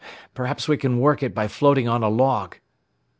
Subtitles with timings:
[0.33, 2.57] Perhaps we can work it by floating on a log."